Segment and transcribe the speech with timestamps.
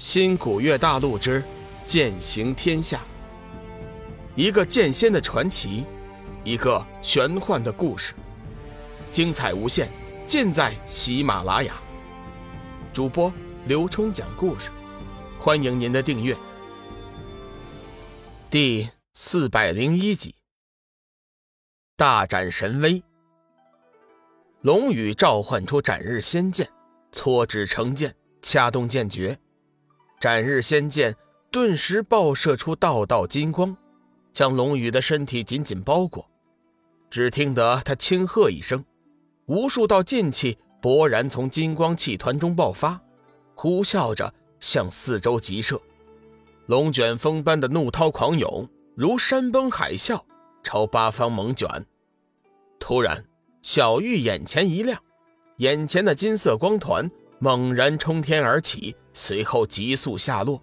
[0.00, 1.44] 新古月大陆之
[1.84, 3.02] 剑行天下，
[4.34, 5.84] 一个剑仙的传奇，
[6.42, 8.14] 一个玄幻的故事，
[9.12, 9.90] 精彩无限，
[10.26, 11.74] 尽在喜马拉雅。
[12.94, 13.30] 主播
[13.66, 14.70] 刘冲讲故事，
[15.38, 16.34] 欢迎您的订阅。
[18.48, 20.34] 第四百零一集，
[21.94, 23.02] 大展神威。
[24.62, 26.66] 龙宇召唤出斩日仙剑，
[27.12, 29.38] 搓指成剑，掐动剑诀。
[30.20, 31.16] 斩日仙剑
[31.50, 33.74] 顿时爆射出道道金光，
[34.34, 36.28] 将龙宇的身体紧紧包裹。
[37.08, 38.84] 只听得他轻喝一声，
[39.46, 43.00] 无数道劲气勃然从金光气团中爆发，
[43.54, 45.80] 呼啸着向四周急射。
[46.66, 50.22] 龙卷风般的怒涛狂涌，如山崩海啸，
[50.62, 51.66] 朝八方猛卷。
[52.78, 53.24] 突然，
[53.62, 55.02] 小玉眼前一亮，
[55.56, 57.10] 眼前的金色光团。
[57.42, 60.58] 猛然冲天而起，随后急速下落，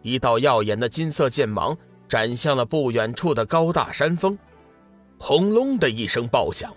[0.00, 1.76] 一道耀眼的金色剑芒
[2.08, 4.36] 斩向了不远处的高大山峰。
[5.18, 6.74] 轰隆的一声爆响，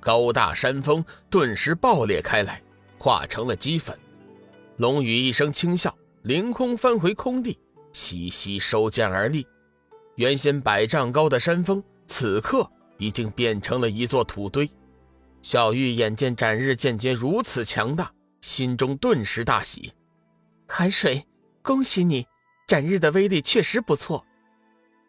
[0.00, 2.60] 高大山峰顿时爆裂开来，
[2.98, 3.96] 化成了齑粉。
[4.78, 7.56] 龙宇一声轻笑，凌空翻回空地，
[7.92, 9.46] 细细收剑而立。
[10.16, 14.68] 原先百丈高的山峰，此刻已经变成了一座土堆。
[15.40, 18.10] 小玉眼见斩日剑诀如此强大。
[18.40, 19.92] 心中顿时大喜，
[20.74, 21.26] 海水，
[21.60, 22.26] 恭喜你，
[22.66, 24.24] 斩日的威力确实不错。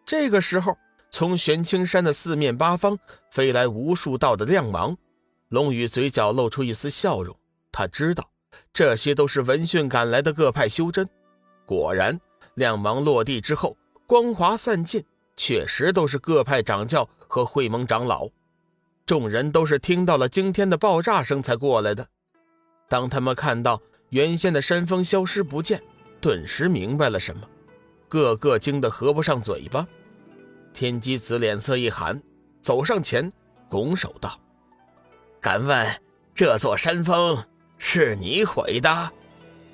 [0.06, 0.78] 这个时候，
[1.10, 3.00] 从玄青山的四面八方
[3.32, 4.98] 飞来无数道的亮芒，
[5.48, 7.34] 龙宇嘴角露出一丝笑容。
[7.72, 8.30] 他知道，
[8.74, 11.10] 这些都是闻讯赶来的各派修真。
[11.66, 12.20] 果然，
[12.56, 15.02] 亮芒落地之后，光华散尽，
[15.38, 18.28] 确实都是各派掌教和会盟长老。
[19.06, 22.06] 众人都是听到了惊天的爆炸声才过来的。
[22.90, 23.82] 当他们看到
[24.14, 25.82] 原先的山峰消失不见，
[26.22, 27.42] 顿时明白了什么，
[28.08, 29.88] 个个惊得合不上嘴巴。
[30.72, 32.22] 天机子脸色一寒，
[32.62, 33.34] 走上前，
[33.68, 34.40] 拱手道
[35.42, 36.00] ：“敢问
[36.36, 37.44] 这座山峰
[37.80, 39.12] 是你毁的？”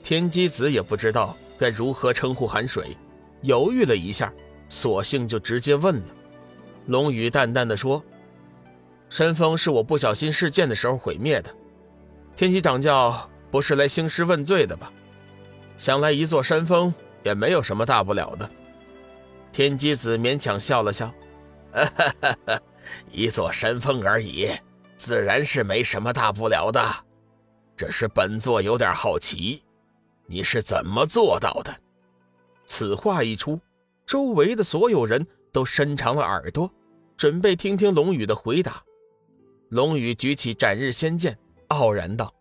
[0.04, 2.96] 天机子也不知道该如何称呼寒水，
[3.42, 4.32] 犹豫了一下，
[4.70, 6.16] 索性就直接问了。
[6.86, 8.02] 龙宇淡淡的说
[9.12, 11.54] ：“山峰是我不小心试剑的时候毁灭的。”
[12.38, 14.92] 天机掌教不是来兴师问罪的吧？
[15.78, 16.94] 想来一座山峰
[17.24, 18.50] 也没有什么大不了的。
[19.52, 21.12] 天机子勉强笑了笑
[23.12, 24.50] ：“一座山峰而已，
[24.98, 26.82] 自然是没什么大不了的。
[27.76, 29.64] 只是本座有点好奇，
[30.26, 31.76] 你是怎么做到的？”
[32.68, 33.60] 此话一出，
[34.06, 36.72] 周围的所有人都伸长了耳朵，
[37.18, 38.84] 准备听听龙宇的回答。
[39.70, 41.38] 龙宇举起斩日仙剑。
[41.70, 42.34] 傲然道：“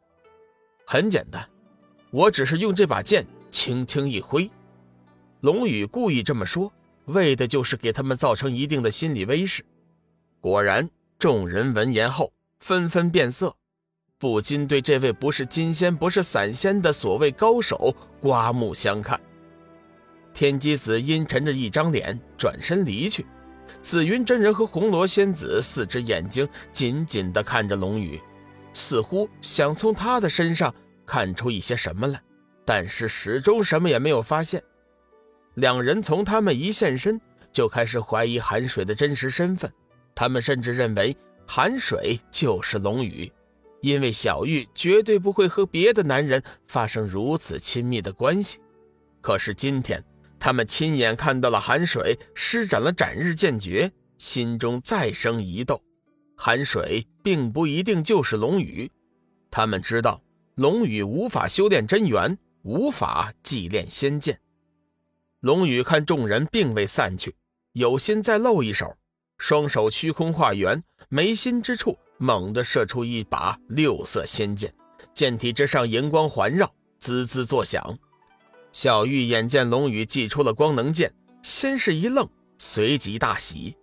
[0.91, 1.47] 很简单，
[2.10, 4.50] 我只是用这把剑轻轻一挥。”
[5.43, 6.72] 龙宇故意这么说，
[7.04, 9.62] 为的就是给他们造成一定的心理威势。
[10.41, 10.88] 果然，
[11.19, 13.54] 众人闻言后纷纷变色，
[14.19, 19.20] 不禁对这位不是金仙不是散仙的所谓高手刮目相看。
[20.32, 23.26] 天机子阴沉着一张脸，转身离去。
[23.82, 28.19] 紫云真人和红罗仙子四只眼睛紧紧地看着龙宇。
[28.78, 30.72] 似乎想从他的身上
[31.05, 32.22] 看出一些什么来，
[32.65, 34.62] 但是始终什么也没有发现。
[35.55, 37.21] 两人从他们一现身
[37.53, 39.69] 就开始怀疑韩水的真实身份，
[40.15, 43.31] 他们甚至认为韩水就是龙宇，
[43.81, 48.61] 因为小玉绝对不会和别的男人发生如此亲密的关系。
[49.21, 50.03] 可是今天，
[50.38, 55.83] 他们亲眼看到了韩水施展了斩日剑诀，心中再生疑窦。
[56.41, 58.88] 寒水并不一定就是龙羽，
[59.50, 60.22] 他们知道
[60.54, 64.41] 龙羽无法修炼真元，无法祭炼仙剑。
[65.41, 67.34] 龙羽看众人并未散去，
[67.72, 68.97] 有心再露一手，
[69.38, 74.72] 双手虚空化圆，眉心之处猛地射出一把六色仙剑，
[75.12, 77.99] 剑体之上银光环绕，滋滋作响。
[78.73, 81.12] 小玉眼见龙羽祭出了光能剑，
[81.43, 83.76] 先是一愣，随即大喜，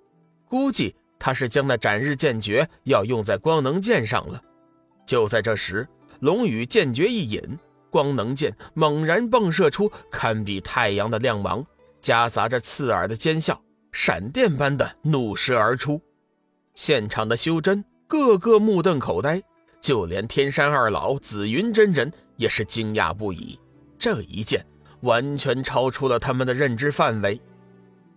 [0.47, 0.95] 估计。
[1.17, 4.41] 他是将那斩日剑诀要用在光能剑上了。
[5.05, 5.87] 就在这时，
[6.19, 7.41] 龙宇剑诀一引，
[7.89, 11.65] 光能剑猛然迸射出堪比太阳的亮芒，
[12.01, 13.57] 夹杂着刺耳的尖啸，
[13.91, 16.01] 闪电般的怒射而出。
[16.73, 19.41] 现场的修真个个目瞪口呆，
[19.79, 23.59] 就连天山二老紫云真人也是惊讶不已。
[23.97, 24.65] 这一剑
[25.01, 27.39] 完全超出了他们的认知范围。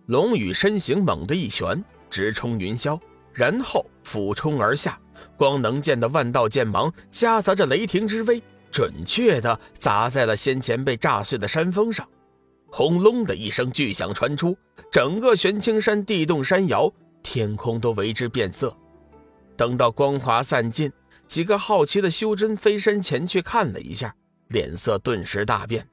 [0.07, 1.83] 龙宇身形猛地一旋。
[2.09, 2.99] 直冲云霄，
[3.33, 4.99] 然后俯冲而下，
[5.37, 8.41] 光能剑的万道剑芒夹杂着雷霆之威，
[8.71, 12.07] 准确的砸在了先前被炸碎的山峰上。
[12.71, 14.55] 轰隆的一声巨响传出，
[14.91, 16.91] 整个玄青山地动山摇，
[17.23, 18.75] 天空都为之变色。
[19.57, 20.91] 等到光华散尽，
[21.25, 24.15] 几个好奇的修真飞身前去看了一下，
[24.49, 25.87] 脸色顿时大变。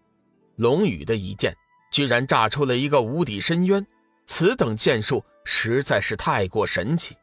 [0.56, 1.56] 龙宇的一剑
[1.90, 3.86] 居然炸出了一个无底深渊，
[4.26, 7.16] 此等剑术实在是太过神奇。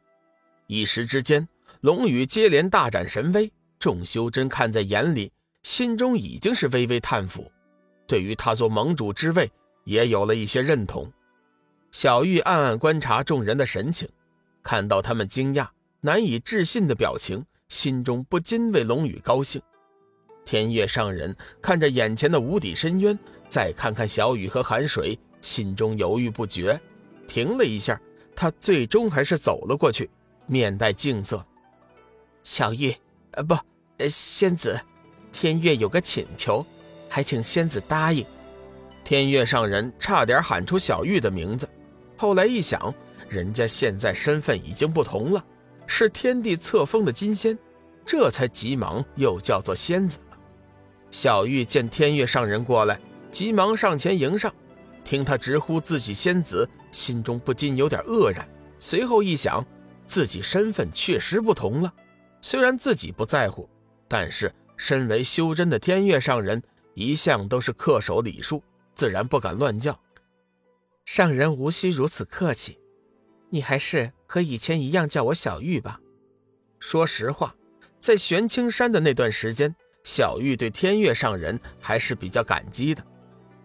[0.67, 1.47] 一时之间，
[1.81, 7.51] 龙宇接连大展神威，众修真看在眼里，心中已经是微微叹服。
[8.07, 9.51] 对于他做盟主之位，
[9.83, 11.11] 也有了一些认同。
[11.91, 14.07] 小玉暗暗观察众人的神情，
[14.63, 15.67] 看到他们惊讶、
[16.01, 19.61] 难以置信的表情，心中不禁为龙宇高兴。
[20.45, 23.17] 天月上人看着眼前的无底深渊，
[23.49, 26.79] 再看看小雨和寒水，心中犹豫不决。
[27.27, 27.99] 停了一下，
[28.35, 30.09] 他最终还是走了过去，
[30.45, 31.45] 面带敬色
[32.43, 32.95] ：“小玉，
[33.31, 33.55] 呃，不，
[34.07, 34.79] 仙子，
[35.31, 36.65] 天月有个请求。”
[37.09, 38.25] 还请仙子答应。
[39.03, 41.69] 天月上人差点喊出小玉的名字，
[42.17, 42.91] 后来一想，
[43.29, 45.45] 人家现在身份已经不同了，
[45.85, 47.55] 是天地册封的金仙，
[48.03, 50.17] 这才急忙又叫做仙子
[51.11, 52.99] 小玉见天月上人过来，
[53.29, 54.51] 急忙上前迎上，
[55.03, 58.47] 听他直呼自己仙子，心中不禁有点愕然。
[58.77, 59.65] 随后一想，
[60.07, 61.93] 自己身份确实不同了，
[62.41, 63.67] 虽然自己不在乎，
[64.07, 66.63] 但是身为修真的天月上人。
[66.95, 68.61] 一向都是恪守礼数，
[68.93, 69.99] 自然不敢乱叫。
[71.05, 72.77] 上人无需如此客气，
[73.49, 75.99] 你还是和以前一样叫我小玉吧。
[76.79, 77.55] 说实话，
[77.97, 83.03] 在玄青山的那段时间，小玉对天月上人还是比较感激的。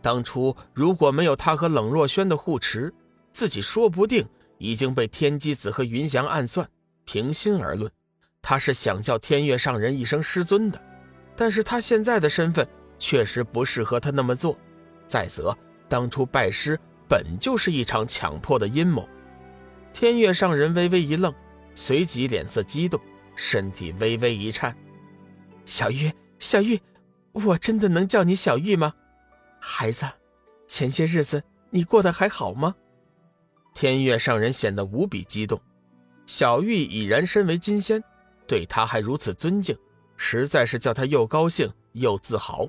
[0.00, 2.90] 当初如果没有他和冷若萱的护持，
[3.32, 4.26] 自己说不定
[4.58, 6.68] 已经被天机子和云翔暗算。
[7.04, 7.90] 平心而论，
[8.42, 10.80] 他是想叫天月上人一声师尊的，
[11.36, 12.68] 但是他现在的身份。
[13.00, 14.58] 确实不适合他那么做。
[15.06, 15.56] 再则，
[15.88, 16.76] 当初拜师
[17.08, 19.08] 本就是一场强迫的阴谋。
[19.92, 21.32] 天月上人微微一愣，
[21.76, 23.00] 随即脸色激动，
[23.36, 24.76] 身体微微一颤
[25.64, 26.80] ：“小玉，小玉，
[27.30, 28.92] 我真的能叫你小玉吗？
[29.60, 30.04] 孩子，
[30.66, 31.40] 前些日子
[31.70, 32.74] 你过得还好吗？”
[33.80, 35.62] 天月上人显得无比激动。
[36.26, 38.02] 小玉已然身为金仙，
[38.44, 39.78] 对他还如此尊敬，
[40.16, 42.66] 实在是叫他又高兴又自豪。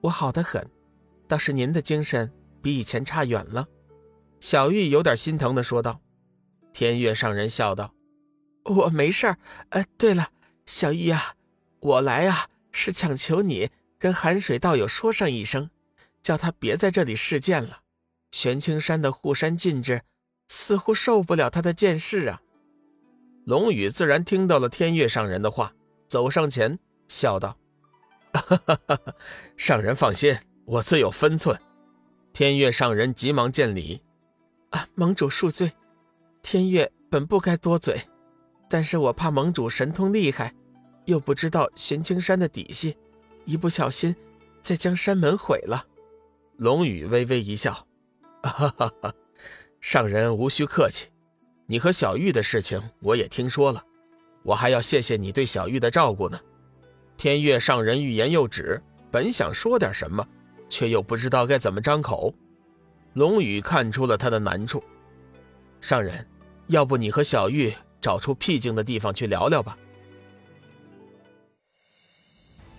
[0.00, 0.68] 我好的很，
[1.28, 2.28] 倒是您的精神
[2.60, 3.68] 比以前差远了。
[4.40, 6.00] 小玉有点心疼的说道。
[6.72, 7.94] 天月上人笑道
[8.66, 9.38] ：“我没事儿。
[9.68, 10.30] 呃，对了，
[10.66, 11.36] 小玉啊，
[11.78, 13.70] 我来啊是强求你
[14.00, 15.70] 跟寒水道友说上一声，
[16.24, 17.82] 叫他别在这里试剑了。
[18.30, 20.02] 玄青山的护山禁制，
[20.48, 22.42] 似乎受不了他的剑势啊。”
[23.44, 25.72] 龙宇自然听到了天月上人的话，
[26.06, 26.78] 走上前
[27.08, 27.56] 笑道。
[28.34, 29.00] 哈哈哈！
[29.56, 30.36] 上人放心，
[30.66, 31.58] 我自有分寸。
[32.34, 34.02] 天月上人急忙见礼
[34.70, 35.72] ：“啊，盟主恕罪，
[36.42, 38.02] 天月本不该多嘴，
[38.68, 40.54] 但是我怕盟主神通厉害，
[41.06, 42.96] 又不知道玄青山的底细，
[43.46, 44.14] 一不小心，
[44.62, 45.86] 再将山门毁了。”
[46.58, 47.86] 龙宇微微一笑
[48.42, 49.14] ：“哈哈哈！
[49.80, 51.08] 上人无需客气，
[51.66, 53.84] 你和小玉的事情我也听说了，
[54.42, 56.40] 我还要谢谢你对小玉的照顾呢。”
[57.16, 58.80] 天月上人欲言又止，
[59.10, 60.24] 本想说点什么，
[60.68, 62.32] 却又不知道该怎么张口。
[63.14, 64.80] 龙宇看出了他的难处，
[65.80, 66.24] 上人，
[66.68, 69.76] 要不你和小玉找出僻静的地方去聊聊吧。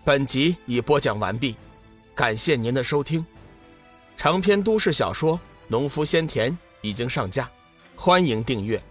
[0.05, 1.57] 本集已播讲完毕，
[2.15, 3.25] 感谢您的收听。
[4.15, 5.37] 长篇都市小说
[5.71, 7.47] 《农夫先田》已经上架，
[7.95, 8.81] 欢迎订阅。